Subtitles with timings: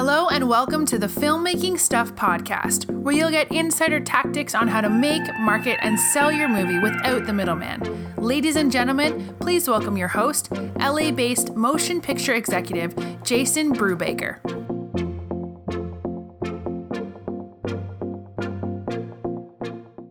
[0.00, 4.80] Hello, and welcome to the Filmmaking Stuff podcast, where you'll get insider tactics on how
[4.80, 8.14] to make, market, and sell your movie without the middleman.
[8.16, 14.38] Ladies and gentlemen, please welcome your host, LA based motion picture executive, Jason Brubaker.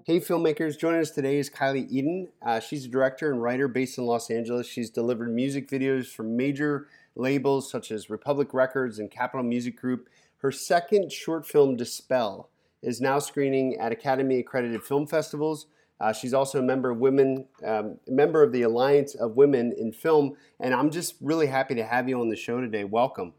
[0.06, 2.28] Hey, filmmakers, joining us today is Kylie Eaton.
[2.46, 4.68] Uh, she's a director and writer based in Los Angeles.
[4.68, 6.88] She's delivered music videos for major
[7.18, 10.08] labels such as Republic Records and Capitol Music Group.
[10.38, 12.50] Her second short film, Dispel,
[12.82, 15.68] is now screening at Academy accredited film festivals.
[16.00, 19.92] Uh, she's also a member of women, um, member of the Alliance of Women in
[19.92, 22.84] Film, and I'm just really happy to have you on the show today.
[22.84, 23.34] Welcome.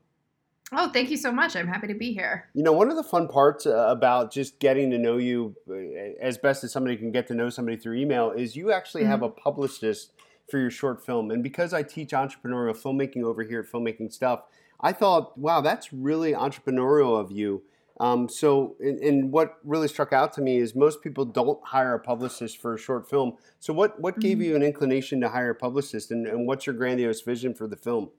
[0.73, 1.57] Oh, thank you so much.
[1.57, 2.49] I'm happy to be here.
[2.53, 5.75] You know, one of the fun parts uh, about just getting to know you uh,
[6.21, 9.13] as best as somebody can get to know somebody through email is you actually mm-hmm.
[9.13, 10.13] have a publicist
[10.49, 11.31] for your short film.
[11.31, 14.43] And because I teach entrepreneurial filmmaking over here at Filmmaking Stuff,
[14.81, 17.63] I thought, wow, that's really entrepreneurial of you.
[18.01, 21.95] Um, so, and, and, what really struck out to me is most people don't hire
[21.95, 23.33] a publicist for a short film.
[23.59, 24.51] So, what what gave mm-hmm.
[24.51, 27.75] you an inclination to hire a publicist, and, and what's your grandiose vision for the
[27.75, 28.11] film?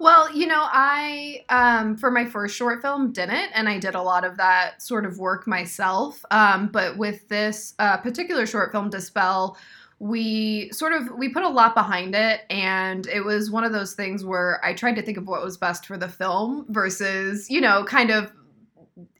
[0.00, 4.02] Well, you know, I um, for my first short film didn't, and I did a
[4.02, 6.24] lot of that sort of work myself.
[6.32, 9.56] Um, but with this uh, particular short film, Dispel,
[10.04, 13.94] we sort of we put a lot behind it, and it was one of those
[13.94, 17.58] things where I tried to think of what was best for the film versus, you
[17.58, 18.30] know, kind of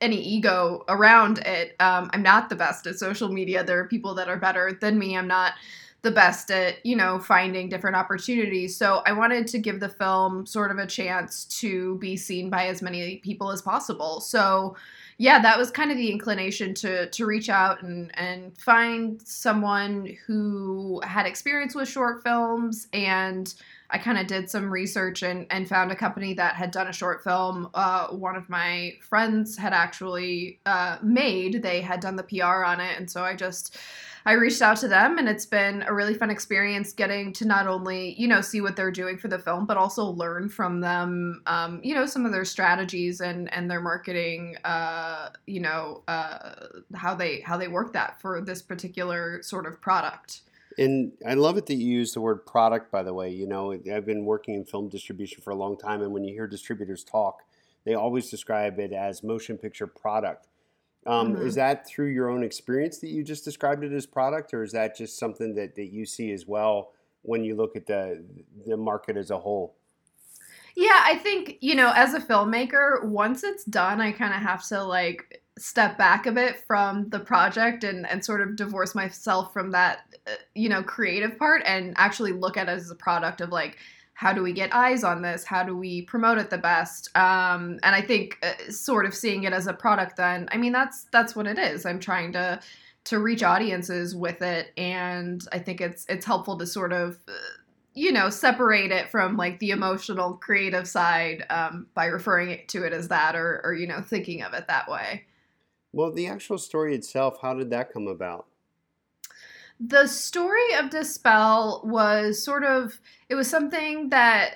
[0.02, 1.74] any ego around it.
[1.80, 3.64] Um, I'm not the best at social media.
[3.64, 5.16] There are people that are better than me.
[5.16, 5.55] I'm not
[6.02, 10.44] the best at you know finding different opportunities so i wanted to give the film
[10.44, 14.77] sort of a chance to be seen by as many people as possible so
[15.19, 20.17] yeah that was kind of the inclination to to reach out and and find someone
[20.27, 23.55] who had experience with short films and
[23.90, 26.92] I kind of did some research and, and found a company that had done a
[26.92, 27.68] short film.
[27.74, 31.62] Uh, one of my friends had actually uh, made.
[31.62, 33.77] They had done the PR on it, and so I just
[34.27, 37.67] I reached out to them and it's been a really fun experience getting to not
[37.67, 41.42] only, you know, see what they're doing for the film, but also learn from them,
[41.46, 46.55] um, you know, some of their strategies and, and their marketing, uh, you know, uh,
[46.94, 50.40] how they, how they work that for this particular sort of product.
[50.79, 53.30] And I love it that you use the word product, by the way.
[53.30, 56.35] You know, I've been working in film distribution for a long time, and when you
[56.35, 57.42] hear distributors talk,
[57.85, 60.48] they always describe it as motion picture product.
[61.07, 61.46] Um, mm-hmm.
[61.46, 64.73] Is that through your own experience that you just described it as product, or is
[64.73, 66.92] that just something that, that you see as well
[67.23, 68.24] when you look at the
[68.67, 69.77] the market as a whole?
[70.77, 74.67] Yeah, I think you know, as a filmmaker, once it's done, I kind of have
[74.68, 79.53] to like step back a bit from the project and and sort of divorce myself
[79.53, 83.41] from that uh, you know creative part and actually look at it as a product
[83.41, 83.79] of like
[84.15, 85.42] how do we get eyes on this?
[85.42, 87.11] How do we promote it the best?
[87.17, 90.73] Um, and i think uh, sort of seeing it as a product then i mean
[90.73, 91.85] that's that's what it is.
[91.86, 92.61] I'm trying to
[93.05, 97.33] to reach audiences with it and i think it's it's helpful to sort of uh,
[97.92, 102.85] you know separate it from like the emotional creative side um, by referring it to
[102.85, 105.25] it as that or or you know thinking of it that way
[105.94, 108.46] well the actual story itself how did that come about
[109.80, 114.55] the story of Dispel was sort of it was something that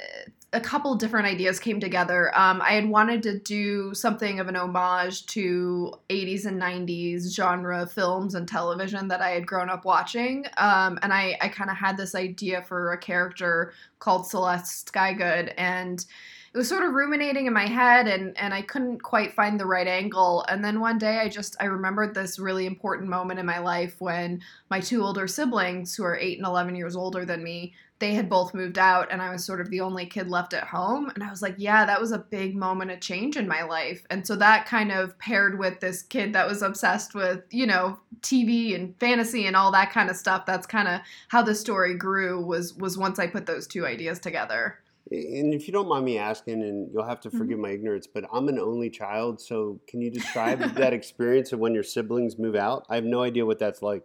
[0.55, 2.37] a couple different ideas came together.
[2.39, 7.87] Um, I had wanted to do something of an homage to 80s and 90s genre
[7.87, 10.47] films and television that I had grown up watching.
[10.57, 15.53] Um, and I, I kind of had this idea for a character called Celeste Skygood.
[15.59, 16.07] And
[16.53, 19.67] it was sort of ruminating in my head and and I couldn't quite find the
[19.67, 20.45] right angle.
[20.49, 23.97] And then one day I just I remembered this really important moment in my life
[24.01, 28.15] when my two older siblings who are 8 and 11 years older than me, they
[28.15, 31.11] had both moved out and I was sort of the only kid left at home
[31.11, 34.07] and I was like, yeah, that was a big moment of change in my life.
[34.09, 37.99] And so that kind of paired with this kid that was obsessed with, you know,
[38.23, 40.47] TV and fantasy and all that kind of stuff.
[40.47, 44.19] That's kind of how the story grew was was once I put those two ideas
[44.19, 44.79] together.
[45.11, 47.63] And if you don't mind me asking, and you'll have to forgive mm-hmm.
[47.63, 49.41] my ignorance, but I'm an only child.
[49.41, 52.85] So can you describe that experience of when your siblings move out?
[52.89, 54.03] I have no idea what that's like.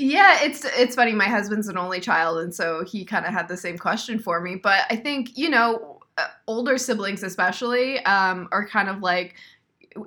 [0.00, 1.12] Yeah, it's it's funny.
[1.12, 4.40] My husband's an only child, and so he kind of had the same question for
[4.40, 4.54] me.
[4.54, 5.98] But I think you know,
[6.46, 9.34] older siblings especially um, are kind of like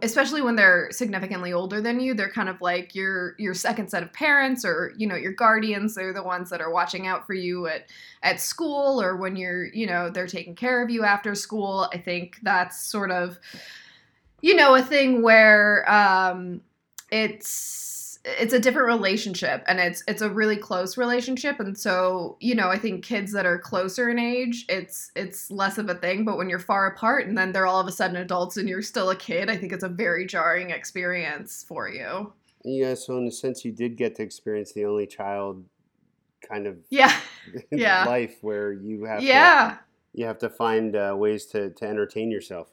[0.01, 4.03] especially when they're significantly older than you they're kind of like your your second set
[4.03, 5.95] of parents or you know your guardians.
[5.95, 7.89] They're the ones that are watching out for you at
[8.23, 11.89] at school or when you're you know they're taking care of you after school.
[11.93, 13.39] I think that's sort of
[14.41, 16.61] you know a thing where um
[17.11, 22.53] it's it's a different relationship and it's it's a really close relationship and so you
[22.53, 26.23] know i think kids that are closer in age it's it's less of a thing
[26.23, 28.81] but when you're far apart and then they're all of a sudden adults and you're
[28.81, 32.31] still a kid i think it's a very jarring experience for you.
[32.63, 35.65] Yeah so in a sense you did get to experience the only child
[36.47, 37.15] kind of yeah.
[37.71, 38.05] Yeah.
[38.05, 39.77] life where you have yeah.
[39.77, 42.69] to, you have to find uh, ways to to entertain yourself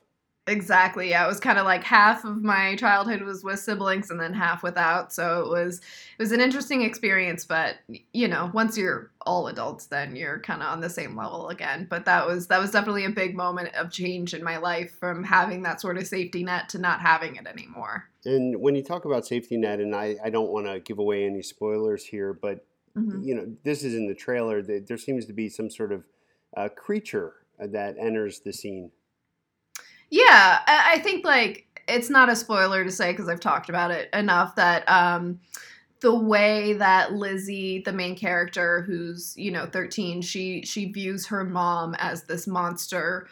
[0.48, 1.10] Exactly.
[1.10, 4.32] Yeah, it was kind of like half of my childhood was with siblings and then
[4.32, 5.12] half without.
[5.12, 7.76] So it was it was an interesting experience, but
[8.12, 11.86] you know, once you're all adults then you're kind of on the same level again.
[11.88, 15.22] But that was that was definitely a big moment of change in my life from
[15.22, 18.08] having that sort of safety net to not having it anymore.
[18.24, 21.26] And when you talk about safety net and I I don't want to give away
[21.26, 22.64] any spoilers here, but
[22.96, 23.22] mm-hmm.
[23.22, 26.04] you know, this is in the trailer that there seems to be some sort of
[26.56, 28.90] uh, creature that enters the scene
[30.10, 34.08] yeah, I think like it's not a spoiler to say because I've talked about it
[34.12, 35.40] enough that um,
[36.00, 41.44] the way that Lizzie, the main character, who's you know 13, she she views her
[41.44, 43.28] mom as this monster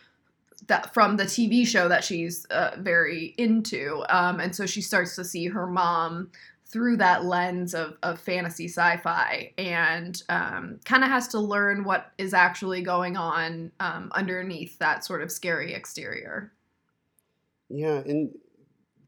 [0.66, 5.16] that from the TV show that she's uh, very into, um, and so she starts
[5.16, 6.30] to see her mom
[6.68, 12.10] through that lens of, of fantasy sci-fi and um, kind of has to learn what
[12.18, 16.52] is actually going on um, underneath that sort of scary exterior
[17.68, 18.30] yeah, and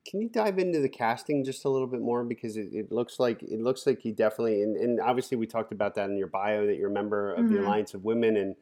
[0.08, 3.20] can you dive into the casting just a little bit more because it, it looks
[3.20, 6.28] like it looks like you definitely and, and, obviously we talked about that in your
[6.28, 7.54] bio that you're a member of mm-hmm.
[7.54, 8.56] the Alliance of Women and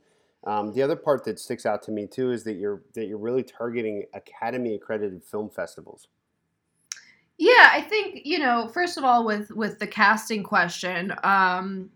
[0.44, 3.18] um, the other part that sticks out to me too is that you're that you're
[3.18, 6.08] really targeting Academy accredited film festivals.
[7.38, 11.14] Yeah, I think you know first of all with with the casting question.
[11.22, 11.90] Um,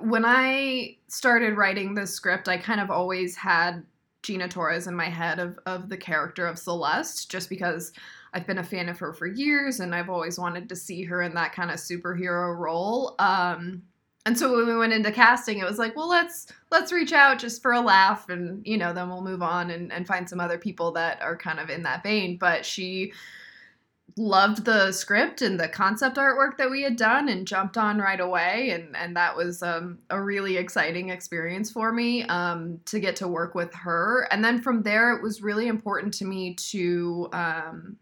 [0.00, 3.84] when I started writing this script, I kind of always had
[4.22, 7.92] Gina Torres in my head of, of the character of Celeste, just because
[8.32, 11.22] I've been a fan of her for years and I've always wanted to see her
[11.22, 13.14] in that kind of superhero role.
[13.18, 13.82] Um,
[14.24, 17.40] and so when we went into casting, it was like, well, let's let's reach out
[17.40, 20.38] just for a laugh, and you know, then we'll move on and, and find some
[20.38, 22.36] other people that are kind of in that vein.
[22.36, 23.12] But she
[24.16, 28.20] loved the script and the concept artwork that we had done and jumped on right
[28.20, 28.70] away.
[28.70, 33.28] And and that was um, a really exciting experience for me um, to get to
[33.28, 34.28] work with her.
[34.30, 37.96] And then from there it was really important to me to um,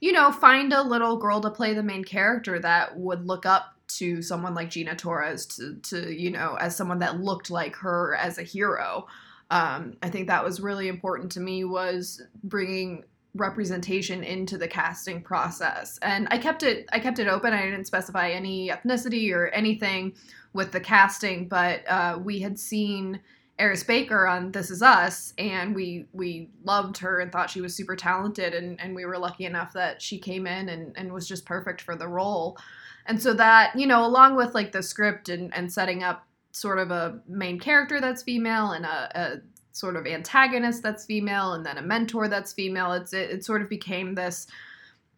[0.00, 3.74] you know find a little girl to play the main character that would look up
[3.86, 8.16] to someone like Gina Torres to to you know as someone that looked like her
[8.16, 9.06] as a hero.
[9.50, 15.22] Um, I think that was really important to me was bringing representation into the casting
[15.22, 15.98] process.
[16.02, 17.52] And i kept it i kept it open.
[17.52, 20.14] I didn't specify any ethnicity or anything
[20.52, 23.20] with the casting but uh, we had seen
[23.58, 27.74] eris baker on this is us and we we loved her and thought she was
[27.74, 31.28] super talented and, and we were lucky enough that she came in and, and was
[31.28, 32.58] just perfect for the role.
[33.06, 36.78] And so that you know along with like the script and, and setting up sort
[36.78, 39.36] of a main character that's female and a, a
[39.74, 42.92] sort of antagonist that's female and then a mentor that's female.
[42.92, 44.46] It's it, it sort of became this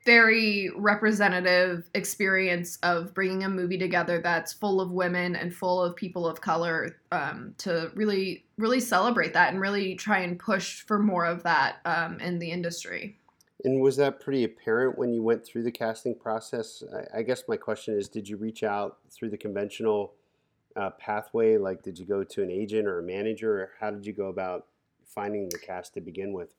[0.06, 5.94] very representative experience of bringing a movie together that's full of women and full of
[5.94, 10.98] people of color um, to really really celebrate that and really try and push for
[10.98, 13.18] more of that um, in the industry
[13.64, 17.42] and was that pretty apparent when you went through the casting process I, I guess
[17.48, 20.14] my question is did you reach out through the conventional
[20.76, 21.56] uh, pathway?
[21.56, 24.26] Like, did you go to an agent or a manager, or how did you go
[24.26, 24.66] about
[25.04, 26.54] finding the cast to begin with?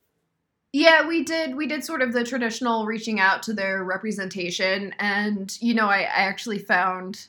[0.72, 1.56] Yeah, we did.
[1.56, 6.00] We did sort of the traditional reaching out to their representation, and you know, I,
[6.00, 7.26] I actually found.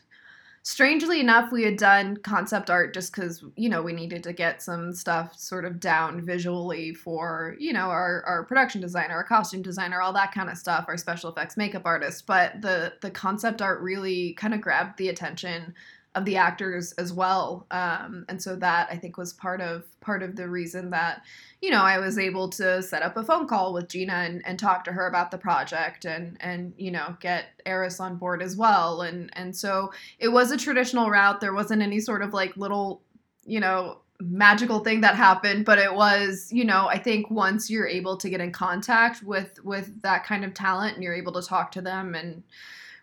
[0.61, 4.61] Strangely enough, we had done concept art just because you know we needed to get
[4.61, 9.61] some stuff sort of down visually for you know our, our production designer, our costume
[9.61, 12.27] designer, all that kind of stuff, our special effects makeup artist.
[12.27, 15.73] But the the concept art really kind of grabbed the attention
[16.15, 17.67] of the actors as well.
[17.71, 21.21] Um, and so that i think was part of part of the reason that
[21.61, 24.57] you know i was able to set up a phone call with gina and, and
[24.57, 28.55] talk to her about the project and and you know get eris on board as
[28.55, 29.01] well.
[29.01, 31.41] And and so it was a traditional route.
[31.41, 33.01] There wasn't any sort of like little
[33.45, 37.87] you know magical thing that happened but it was you know i think once you're
[37.87, 41.41] able to get in contact with with that kind of talent and you're able to
[41.41, 42.43] talk to them and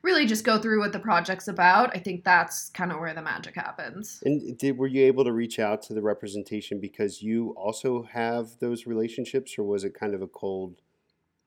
[0.02, 3.22] really just go through what the project's about, I think that's kind of where the
[3.22, 4.20] magic happens.
[4.24, 8.58] And did were you able to reach out to the representation because you also have
[8.60, 10.80] those relationships, or was it kind of a cold?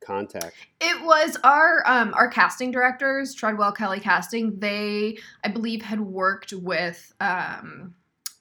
[0.01, 0.55] contact?
[0.79, 4.57] It was our um, our casting directors, Treadwell Kelly Casting.
[4.59, 7.93] They, I believe, had worked with um,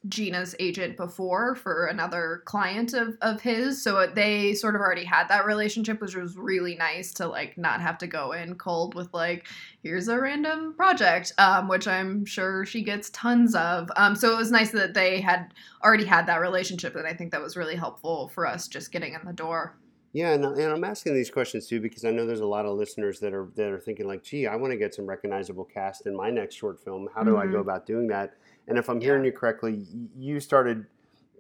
[0.08, 3.82] Gina's agent before for another client of, of his.
[3.82, 7.80] So they sort of already had that relationship, which was really nice to like not
[7.80, 9.46] have to go in cold with like,
[9.82, 13.90] here's a random project, um, which I'm sure she gets tons of.
[13.96, 15.52] Um, so it was nice that they had
[15.84, 16.96] already had that relationship.
[16.96, 19.76] And I think that was really helpful for us just getting in the door.
[20.12, 22.76] Yeah, and, and I'm asking these questions too because I know there's a lot of
[22.76, 26.06] listeners that are that are thinking like, "Gee, I want to get some recognizable cast
[26.06, 27.08] in my next short film.
[27.14, 27.40] How do mm-hmm.
[27.40, 27.60] I go mm-hmm.
[27.60, 28.34] about doing that?"
[28.68, 30.87] And if I'm hearing you correctly, you started,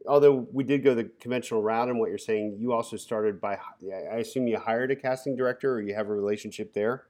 [0.06, 3.58] although we did go the conventional route in what you're saying, you also started by,
[4.10, 7.04] I assume you hired a casting director or you have a relationship there.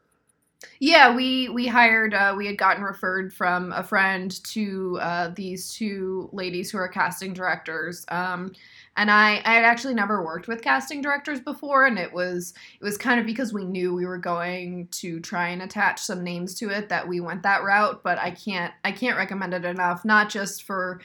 [0.80, 2.14] Yeah, we we hired.
[2.14, 6.88] Uh, we had gotten referred from a friend to uh, these two ladies who are
[6.88, 8.04] casting directors.
[8.08, 8.52] Um,
[8.98, 12.84] and I, I had actually never worked with casting directors before, and it was it
[12.84, 16.56] was kind of because we knew we were going to try and attach some names
[16.56, 18.02] to it that we went that route.
[18.02, 20.04] But I can't I can't recommend it enough.
[20.04, 21.00] Not just for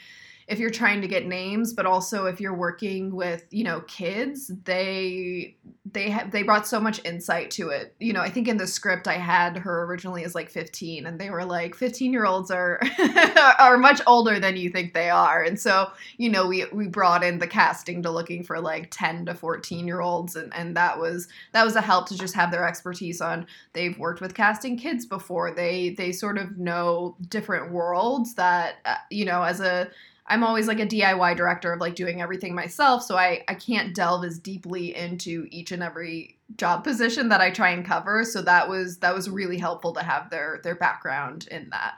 [0.47, 4.51] if you're trying to get names but also if you're working with you know kids
[4.65, 5.55] they
[5.93, 7.95] they have they brought so much insight to it.
[7.99, 11.19] You know i think in the script i had her originally as like 15 and
[11.19, 12.81] they were like 15 year olds are
[13.59, 15.43] are much older than you think they are.
[15.43, 19.25] And so you know we we brought in the casting to looking for like 10
[19.27, 22.51] to 14 year olds and and that was that was a help to just have
[22.51, 23.45] their expertise on.
[23.73, 25.51] They've worked with casting kids before.
[25.51, 29.89] They they sort of know different worlds that uh, you know as a
[30.27, 33.93] I'm always like a DIY director of like doing everything myself, so I I can't
[33.93, 38.23] delve as deeply into each and every job position that I try and cover.
[38.23, 41.95] So that was that was really helpful to have their their background in that.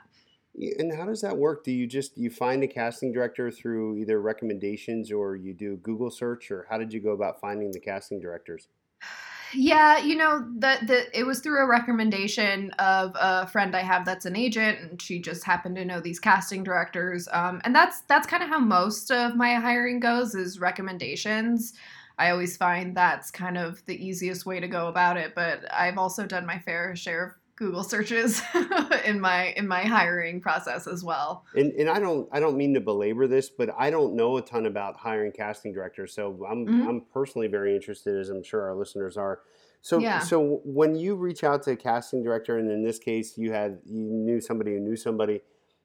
[0.78, 1.64] And how does that work?
[1.64, 6.10] Do you just you find a casting director through either recommendations or you do Google
[6.10, 8.68] search or how did you go about finding the casting directors?
[9.56, 14.04] Yeah, you know, that the it was through a recommendation of a friend I have
[14.04, 17.26] that's an agent, and she just happened to know these casting directors.
[17.32, 21.72] Um, and that's that's kind of how most of my hiring goes is recommendations.
[22.18, 25.34] I always find that's kind of the easiest way to go about it.
[25.34, 28.42] But I've also done my fair share of Google searches
[29.04, 31.44] in my in my hiring process as well.
[31.54, 34.42] And, and I don't I don't mean to belabor this, but I don't know a
[34.42, 36.14] ton about hiring casting directors.
[36.14, 36.88] So I'm mm-hmm.
[36.88, 39.40] I'm personally very interested, as I'm sure our listeners are.
[39.80, 40.18] So yeah.
[40.20, 43.78] so when you reach out to a casting director, and in this case you had
[43.86, 45.40] you knew somebody who knew somebody,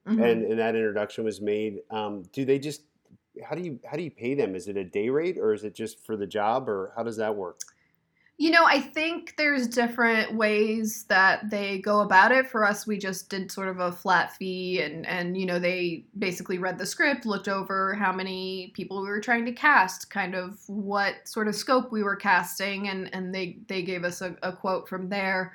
[0.06, 0.22] mm-hmm.
[0.22, 2.82] and, and that introduction was made, um, do they just
[3.48, 4.56] how do you how do you pay them?
[4.56, 7.16] Is it a day rate or is it just for the job, or how does
[7.16, 7.62] that work?
[8.42, 12.48] You know, I think there's different ways that they go about it.
[12.48, 16.06] For us, we just did sort of a flat fee, and and you know they
[16.18, 20.34] basically read the script, looked over how many people we were trying to cast, kind
[20.34, 24.36] of what sort of scope we were casting, and and they they gave us a,
[24.42, 25.54] a quote from there.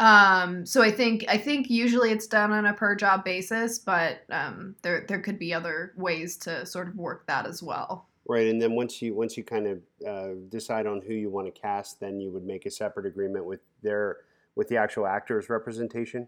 [0.00, 4.24] Um, so I think I think usually it's done on a per job basis, but
[4.30, 8.08] um, there there could be other ways to sort of work that as well.
[8.28, 11.52] Right, and then once you once you kind of uh, decide on who you want
[11.52, 14.18] to cast, then you would make a separate agreement with their
[14.56, 16.26] with the actual actors representation.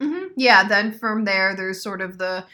[0.00, 0.26] Mm-hmm.
[0.36, 2.44] Yeah, then from there, there's sort of the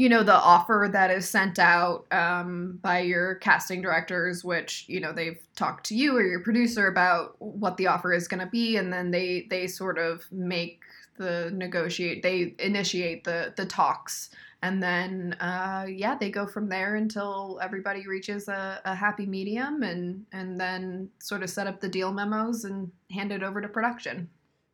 [0.00, 4.98] you know the offer that is sent out um, by your casting directors which you
[4.98, 8.46] know they've talked to you or your producer about what the offer is going to
[8.46, 10.80] be and then they they sort of make
[11.18, 14.30] the negotiate they initiate the the talks
[14.62, 19.82] and then uh, yeah they go from there until everybody reaches a, a, happy medium
[19.82, 23.68] and and then sort of set up the deal memos and hand it over to
[23.68, 24.28] production.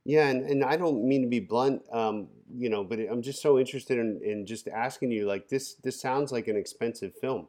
[0.05, 3.43] Yeah and, and i don't mean to be blunt um, you know but i'm just
[3.43, 7.49] so interested in, in just asking you like this this sounds like an expensive film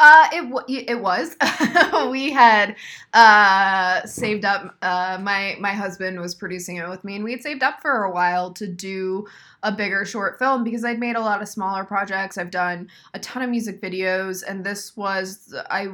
[0.00, 1.36] uh, it it was.
[2.10, 2.74] we had
[3.12, 4.74] uh, saved up.
[4.80, 8.04] Uh, my my husband was producing it with me, and we had saved up for
[8.04, 9.26] a while to do
[9.62, 12.38] a bigger short film because I'd made a lot of smaller projects.
[12.38, 15.88] I've done a ton of music videos, and this was I.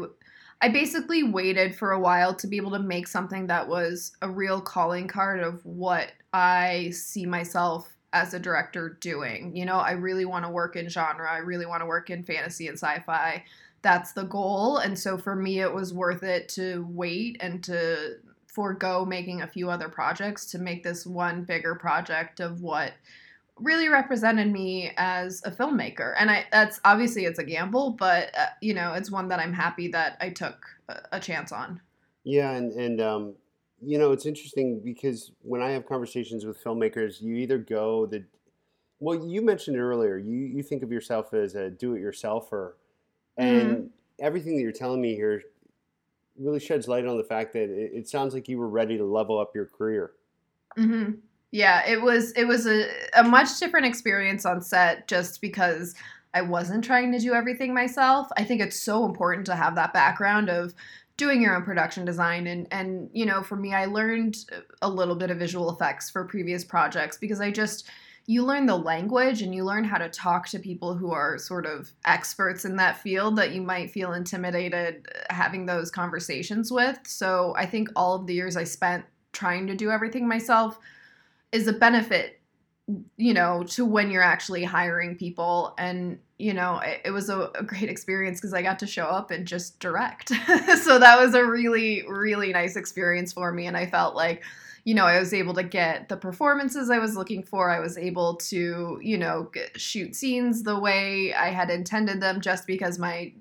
[0.63, 4.31] I basically waited for a while to be able to make something that was a
[4.31, 9.55] real calling card of what I see myself as a director doing.
[9.55, 11.31] You know, I really want to work in genre.
[11.31, 13.45] I really want to work in fantasy and sci-fi
[13.87, 14.79] that's the goal.
[14.79, 18.17] And so for me, it was worth it to wait and to
[18.49, 22.95] forego making a few other projects to make this one bigger project of what
[23.61, 28.47] really represented me as a filmmaker and i that's obviously it's a gamble but uh,
[28.61, 30.67] you know it's one that i'm happy that i took
[31.11, 31.81] a, chance on
[32.25, 33.35] yeah and and um
[33.83, 38.23] you know it's interesting because when i have conversations with filmmakers you either go the
[39.01, 42.73] well you mentioned it earlier you you think of yourself as a do-it-yourselfer
[43.37, 43.87] and mm-hmm.
[44.21, 45.43] everything that you're telling me here
[46.39, 49.05] really sheds light on the fact that it, it sounds like you were ready to
[49.05, 50.13] level up your career.
[50.79, 51.13] Mm-hmm.
[51.53, 55.95] Yeah, it was it was a, a much different experience on set just because
[56.35, 58.29] I wasn't trying to do everything myself.
[58.37, 60.75] I think it's so important to have that background of
[61.17, 64.37] doing your own production design and and you know for me I learned
[64.83, 67.89] a little bit of visual effects for previous projects because I just
[68.27, 71.65] you learn the language and you learn how to talk to people who are sort
[71.65, 76.99] of experts in that field that you might feel intimidated having those conversations with.
[77.07, 80.79] So I think all of the years I spent trying to do everything myself
[81.53, 82.41] is a benefit
[83.17, 85.75] you know to when you're actually hiring people.
[85.79, 89.07] And you know it, it was a, a, great experience because i got to show
[89.07, 90.33] up and just direct.
[90.83, 93.67] So that was a really really nice experience for me.
[93.67, 94.43] And i felt like
[94.87, 97.71] you know, I was able to get the performances I was looking for.
[97.71, 102.69] I was able to, you know, shoot scenes the way I had intended them just
[102.69, 103.33] because my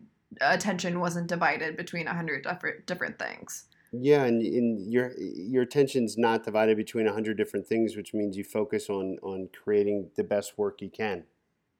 [0.41, 3.65] attention wasn't divided between a hundred different different things.
[3.91, 8.35] Yeah, and, and your your attention's not divided between a hundred different things, which means
[8.35, 11.25] you focus on on creating the best work you can.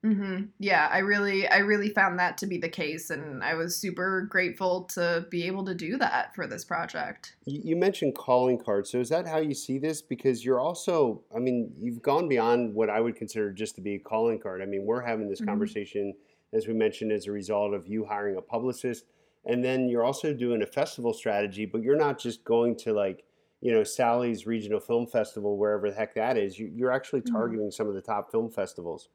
[0.05, 0.43] Mm-hmm.
[0.59, 4.27] Yeah, I really, I really found that to be the case, and I was super
[4.29, 7.35] grateful to be able to do that for this project.
[7.45, 10.03] You mentioned calling cards, so is that how you see this?
[10.03, 13.95] Because you're also, I mean, you've gone beyond what I would consider just to be
[13.95, 14.61] a calling card.
[14.61, 15.49] I mean, we're having this mm-hmm.
[15.49, 16.13] conversation,
[16.53, 19.05] as we mentioned, as a result of you hiring a publicist,
[19.43, 23.23] and then you're also doing a festival strategy, but you're not just going to like,
[23.61, 26.59] you know, Sally's Regional Film Festival, wherever the heck that is.
[26.59, 27.35] You, are actually mm-hmm.
[27.35, 27.71] targeting mm-hmm.
[27.71, 29.09] some of the top film festivals.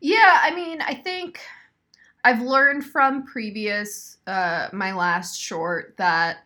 [0.00, 1.40] Yeah, I mean, I think
[2.24, 6.38] I've learned from previous uh, my last short that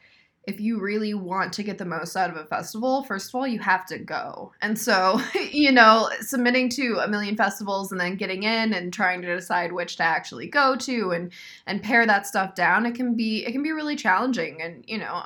[0.47, 3.47] if you really want to get the most out of a festival, first of all,
[3.47, 4.53] you have to go.
[4.61, 5.21] And so,
[5.51, 9.73] you know, submitting to a million festivals and then getting in and trying to decide
[9.73, 11.33] which to actually go to and
[11.67, 14.99] and pare that stuff down, it can be it can be really challenging and, you
[14.99, 15.23] know,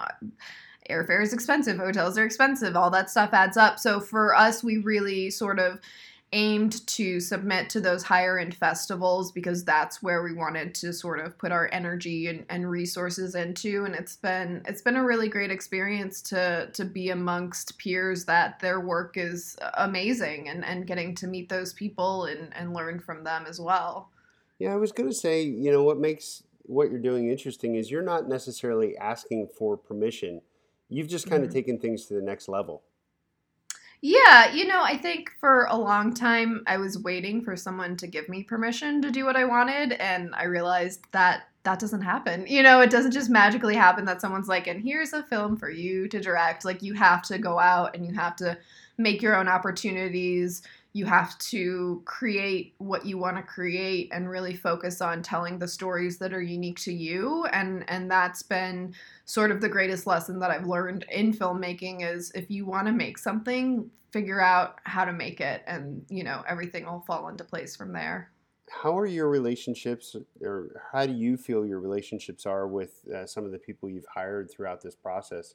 [0.89, 3.79] airfare is expensive, hotels are expensive, all that stuff adds up.
[3.79, 5.81] So for us, we really sort of
[6.33, 11.21] aimed to submit to those higher end festivals because that's where we wanted to sort
[11.21, 13.85] of put our energy and, and resources into.
[13.85, 18.61] And it's been it's been a really great experience to to be amongst peers that
[18.61, 23.25] their work is amazing and and getting to meet those people and and learn from
[23.25, 24.11] them as well.
[24.59, 27.91] Yeah i was going to say you know what makes what you're doing interesting is
[27.91, 30.43] you're not necessarily asking for permission.
[30.91, 31.49] You've just kind mm-hmm.
[31.49, 32.83] of taken things to the next level
[34.01, 38.07] yeah, you know, I think for a long time I was waiting for someone to
[38.07, 42.47] give me permission to do what I wanted, and I realized that that doesn't happen.
[42.47, 45.69] You know, it doesn't just magically happen that someone's like, and here's a film for
[45.69, 46.65] you to direct.
[46.65, 48.57] Like, you have to go out and you have to
[48.97, 50.63] make your own opportunities
[50.99, 55.69] you have to create what you want to create and really focus on telling the
[55.69, 57.47] stories that are unique to you.
[57.53, 62.33] And and that's been sort of the greatest lesson that I've learned in filmmaking is
[62.35, 66.43] if you want to make something figure out how to make it and you know
[66.49, 68.33] everything will fall into place from there.
[68.83, 73.45] How are your relationships or how do you feel your relationships are with uh, some
[73.45, 75.55] of the people you've hired throughout this process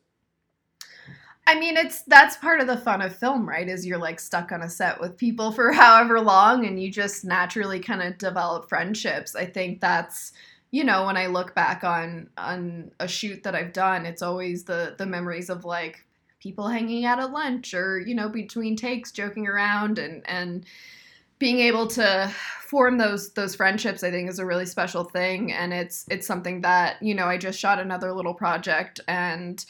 [1.45, 3.67] I mean, it's that's part of the fun of film, right?
[3.67, 7.25] Is you're like stuck on a set with people for however long and you just
[7.25, 9.36] naturally kind of develop friendships.
[9.36, 10.34] I think that's
[10.71, 14.63] you know, when I look back on on a shoot that I've done, it's always
[14.63, 16.06] the the memories of like
[16.39, 20.65] people hanging out at lunch or, you know, between takes joking around and and
[21.39, 25.73] being able to form those those friendships I think is a really special thing and
[25.73, 29.63] it's it's something that, you know, I just shot another little project and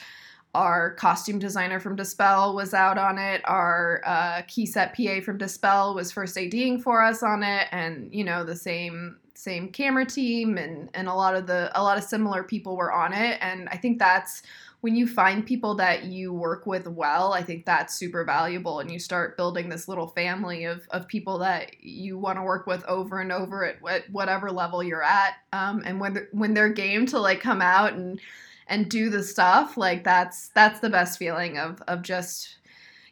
[0.54, 3.42] our costume designer from Dispel was out on it.
[3.46, 8.14] Our uh, key set PA from Dispel was first ADing for us on it, and
[8.14, 11.98] you know the same same camera team and and a lot of the a lot
[11.98, 13.40] of similar people were on it.
[13.42, 14.44] And I think that's
[14.82, 17.34] when you find people that you work with well.
[17.34, 21.40] I think that's super valuable, and you start building this little family of of people
[21.40, 25.34] that you want to work with over and over at, at whatever level you're at.
[25.52, 28.22] Um, and when when they're game to like come out and
[28.68, 32.58] and do the stuff like that's that's the best feeling of of just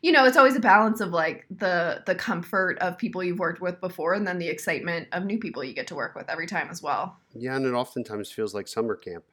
[0.01, 3.61] you know it's always a balance of like the the comfort of people you've worked
[3.61, 6.47] with before and then the excitement of new people you get to work with every
[6.47, 7.17] time as well.
[7.33, 9.23] Yeah and it oftentimes feels like summer camp.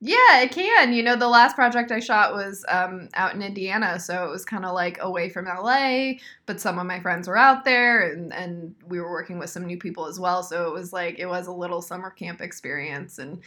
[0.00, 0.92] Yeah it can.
[0.92, 4.44] You know the last project i shot was um, out in indiana so it was
[4.44, 6.12] kind of like away from la
[6.46, 9.66] but some of my friends were out there and, and we were working with some
[9.66, 13.18] new people as well so it was like it was a little summer camp experience
[13.18, 13.40] and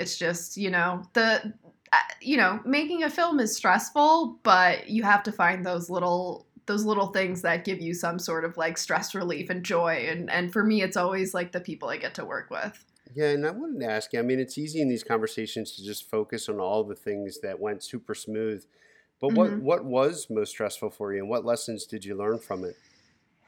[0.00, 1.52] it's just, you know, the
[1.92, 6.46] uh, you know, making a film is stressful, but you have to find those little
[6.66, 10.30] those little things that give you some sort of like stress relief and joy and
[10.30, 12.84] and for me it's always like the people I get to work with.
[13.14, 15.84] Yeah, and I wanted to ask you, I mean, it's easy in these conversations to
[15.84, 18.64] just focus on all the things that went super smooth.
[19.20, 19.64] But what mm-hmm.
[19.64, 22.76] what was most stressful for you and what lessons did you learn from it?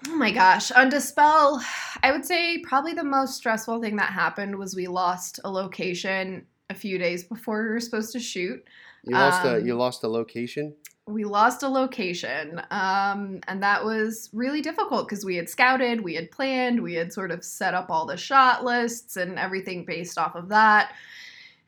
[0.09, 0.71] Oh my gosh.
[0.73, 1.63] On Dispel,
[2.03, 6.47] I would say probably the most stressful thing that happened was we lost a location
[6.71, 8.65] a few days before we were supposed to shoot.
[9.05, 10.75] You lost a Um, you lost a location.
[11.07, 12.61] We lost a location.
[12.71, 17.13] Um, and that was really difficult because we had scouted, we had planned, we had
[17.13, 20.93] sort of set up all the shot lists and everything based off of that.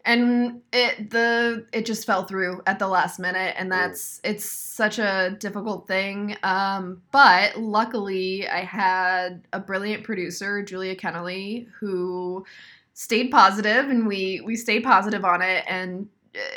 [0.06, 4.98] And it the it just fell through at the last minute and that's it's such
[4.98, 6.36] a difficult thing.
[6.42, 12.44] Um, but luckily I had a brilliant producer, Julia Kennelly, who
[12.92, 16.08] stayed positive and we we stayed positive on it and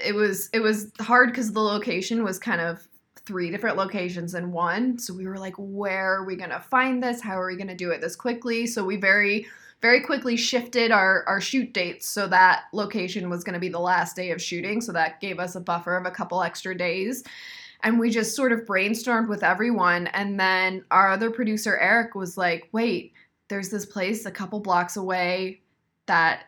[0.05, 2.87] it was it was hard because the location was kind of
[3.25, 7.03] three different locations in one so we were like where are we going to find
[7.03, 9.45] this how are we going to do it this quickly so we very
[9.81, 13.79] very quickly shifted our our shoot dates so that location was going to be the
[13.79, 17.23] last day of shooting so that gave us a buffer of a couple extra days
[17.83, 22.37] and we just sort of brainstormed with everyone and then our other producer Eric was
[22.37, 23.13] like wait
[23.49, 25.61] there's this place a couple blocks away
[26.07, 26.43] that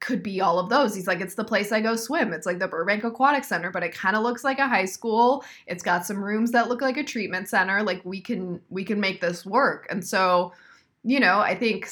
[0.00, 0.94] could be all of those.
[0.94, 2.32] He's like, it's the place I go swim.
[2.32, 5.44] It's like the Burbank Aquatic Center, but it kind of looks like a high school.
[5.66, 7.82] It's got some rooms that look like a treatment center.
[7.82, 9.86] Like we can we can make this work.
[9.90, 10.52] And so,
[11.04, 11.86] you know, I think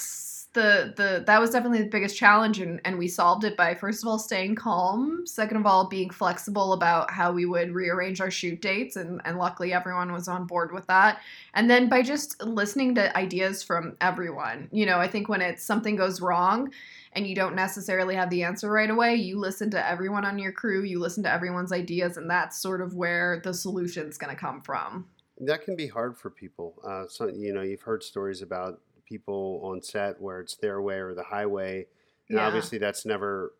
[0.53, 4.03] the the that was definitely the biggest challenge and, and we solved it by first
[4.03, 8.31] of all staying calm second of all being flexible about how we would rearrange our
[8.31, 11.19] shoot dates and, and luckily everyone was on board with that
[11.53, 15.63] and then by just listening to ideas from everyone you know i think when it's
[15.63, 16.71] something goes wrong
[17.13, 20.51] and you don't necessarily have the answer right away, you listen to everyone on your
[20.51, 24.39] crew, you listen to everyone's ideas, and that's sort of where the solution's going to
[24.39, 25.07] come from.
[25.39, 26.75] That can be hard for people.
[26.85, 30.99] Uh, so you know, you've heard stories about people on set where it's their way
[30.99, 31.87] or the highway,
[32.31, 32.39] and Yeah.
[32.39, 33.55] obviously that's never.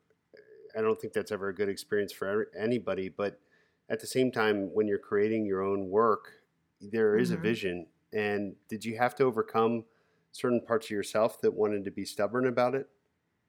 [0.78, 3.10] I don't think that's ever a good experience for anybody.
[3.10, 3.40] But
[3.90, 6.44] at the same time, when you're creating your own work,
[6.82, 7.34] there is Mhm.
[7.34, 7.88] a vision.
[8.14, 9.86] And did you have to overcome
[10.32, 12.90] certain parts of yourself that wanted to be stubborn about it?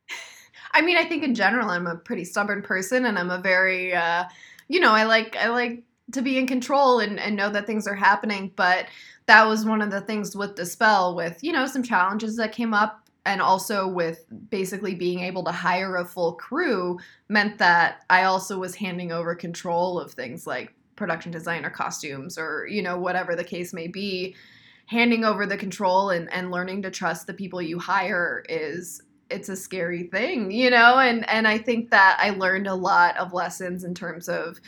[0.73, 3.95] I mean, I think in general, I'm a pretty stubborn person, and I'm a very,
[3.95, 4.25] uh,
[4.69, 7.87] you know, I like I like to be in control and, and know that things
[7.87, 8.53] are happening.
[8.57, 8.87] But
[9.27, 12.75] that was one of the things with Dispel, with you know some challenges that came
[12.75, 18.25] up, and also with basically being able to hire a full crew meant that I
[18.25, 22.99] also was handing over control of things like production design or costumes or you know
[22.99, 24.35] whatever the case may be.
[24.87, 29.49] Handing over the control and, and learning to trust the people you hire is it's
[29.49, 33.33] a scary thing, you know, and and I think that I learned a lot of
[33.33, 34.61] lessons in terms of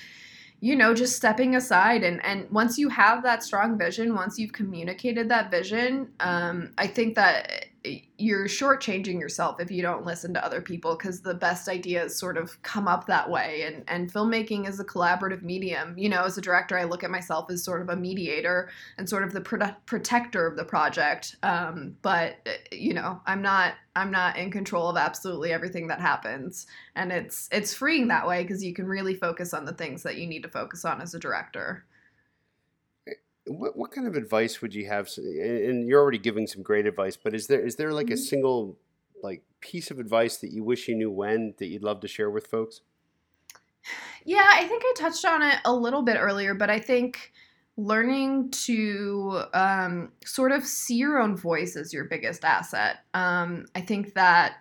[0.63, 4.53] you know just stepping aside and and once you have that strong vision once you've
[4.53, 7.67] communicated that vision um, i think that
[8.17, 12.37] you're shortchanging yourself if you don't listen to other people because the best ideas sort
[12.37, 15.97] of come up that way and and filmmaking is a collaborative medium.
[15.99, 19.09] You know as a director i look at myself as sort of a mediator and
[19.09, 23.75] sort of the prote- protector of the project um, but uh, you know i'm not
[23.97, 28.43] i'm not in control of absolutely everything that happens and it's it's freeing that way
[28.43, 31.15] because you can really focus on the things that you need to focus on as
[31.15, 31.85] a director
[33.47, 35.11] What, what kind of advice would you have?
[35.17, 38.17] And you're already giving some great advice, but is there is there like a Mhm.
[38.17, 38.79] single
[39.23, 42.31] like piece of advice that you wish you knew when that you'd love to share
[42.31, 42.83] with folks?
[44.25, 47.33] Yeah, I think I touched on it a little bit earlier, but I think
[47.77, 52.99] learning to um, sort of see your own voice as your biggest asset.
[53.15, 54.59] Um, I think that,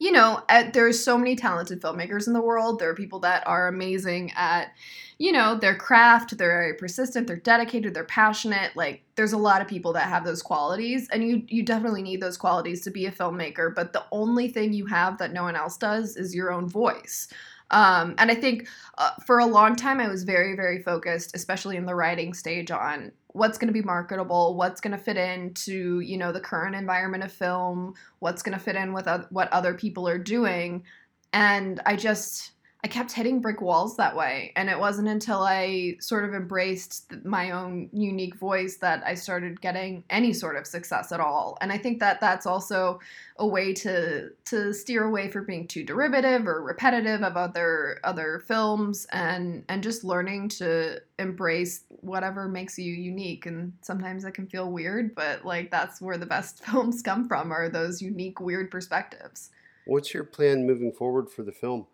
[0.00, 2.78] you know, uh, there's so many talented filmmakers in the world.
[2.78, 4.72] There are people that are amazing at,
[5.18, 6.38] you know, their craft.
[6.38, 7.26] They're very persistent.
[7.26, 7.92] They're dedicated.
[7.92, 8.74] They're passionate.
[8.74, 12.22] Like, there's a lot of people that have those qualities, and you you definitely need
[12.22, 13.74] those qualities to be a filmmaker.
[13.74, 17.28] But the only thing you have that no one else does is your own voice.
[17.70, 21.76] Um, and I think uh, for a long time I was very, very focused, especially
[21.76, 26.00] in the writing stage, on what's going to be marketable, what's going to fit into
[26.00, 29.52] you know the current environment of film, what's going to fit in with oth- what
[29.52, 30.84] other people are doing,
[31.32, 32.52] and I just
[32.82, 34.52] I kept hitting brick walls that way.
[34.56, 39.60] And it wasn't until I sort of embraced my own unique voice that I started
[39.60, 41.58] getting any sort of success at all.
[41.60, 43.00] And I think that that's also
[43.36, 48.42] a way to to steer away from being too derivative or repetitive of other other
[48.46, 54.46] films and and just learning to embrace whatever makes you unique and sometimes it can
[54.46, 58.70] feel weird but like that's where the best films come from are those unique weird
[58.70, 59.50] perspectives
[59.86, 61.86] What's your plan moving forward for the film?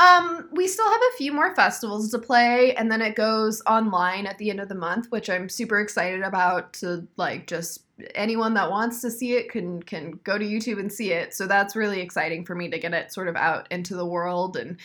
[0.00, 4.26] Um, we still have a few more festivals to play, and then it goes online
[4.26, 6.72] at the end of the month, which I'm super excited about.
[6.74, 7.82] To like, just
[8.14, 11.34] anyone that wants to see it can can go to YouTube and see it.
[11.34, 14.56] So that's really exciting for me to get it sort of out into the world
[14.56, 14.76] and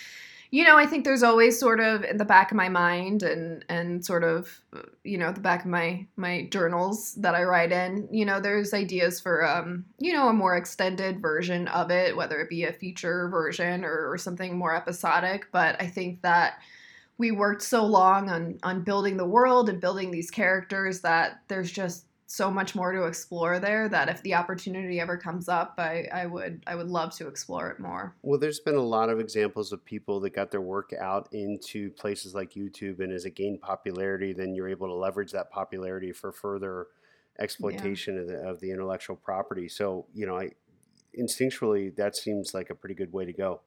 [0.54, 3.66] you know, I think there's always sort of in the back of my mind and
[3.70, 4.62] and sort of
[5.04, 8.08] you know the back of my my journals that I write in.
[8.12, 12.40] You know, there's ideas for um you know a more extended version of it, whether
[12.40, 15.48] it be a feature version or, or something more episodic.
[15.52, 16.60] But I think that
[17.18, 21.72] we worked so long on on building the world and building these characters that there's
[21.72, 26.08] just so much more to explore there that if the opportunity ever comes up I,
[26.12, 28.16] I would I would love to explore it more.
[28.24, 31.92] Well there's been a lot of examples of people that got their work out into
[31.92, 36.12] places like YouTube and as it gained popularity then you're able to leverage that popularity
[36.12, 36.88] for further
[37.40, 38.22] exploitation yeah.
[38.22, 39.68] of, the, of the intellectual property.
[39.68, 40.52] So, you know, I
[41.20, 43.62] instinctually that seems like a pretty good way to go.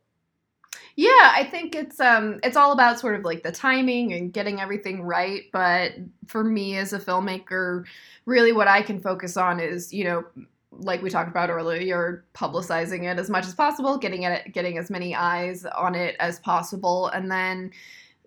[0.96, 4.60] Yeah, I think it's um it's all about sort of like the timing and getting
[4.60, 5.92] everything right, but
[6.26, 7.84] for me as a filmmaker,
[8.24, 10.24] really what I can focus on is, you know,
[10.72, 14.78] like we talked about earlier, you're publicizing it as much as possible, getting it getting
[14.78, 17.70] as many eyes on it as possible and then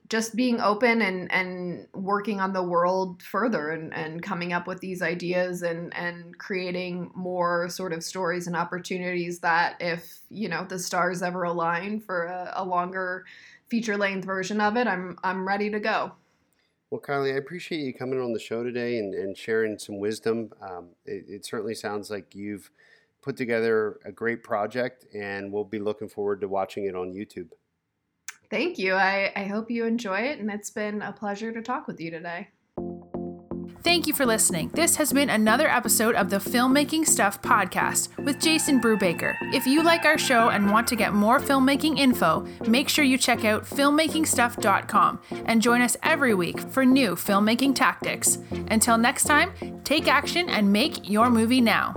[0.09, 4.79] just being open and and working on the world further and and coming up with
[4.79, 10.65] these ideas and and creating more sort of stories and opportunities that if you know
[10.65, 13.23] the stars ever align for a, a longer
[13.69, 16.11] feature length version of it i'm i'm ready to go.
[16.89, 20.51] Well kylie i appreciate you coming on the show today and, and sharing some wisdom.
[20.59, 22.71] Um, it, it certainly sounds like you've
[23.21, 27.49] put together a great project and we'll be looking forward to watching it on youtube
[28.49, 28.95] Thank you.
[28.95, 32.09] I, I hope you enjoy it, and it's been a pleasure to talk with you
[32.09, 32.49] today.
[33.81, 34.69] Thank you for listening.
[34.73, 39.35] This has been another episode of the Filmmaking Stuff podcast with Jason Brubaker.
[39.53, 43.17] If you like our show and want to get more filmmaking info, make sure you
[43.17, 48.39] check out filmmakingstuff.com and join us every week for new filmmaking tactics.
[48.69, 49.53] Until next time,
[49.85, 51.95] take action and make your movie now.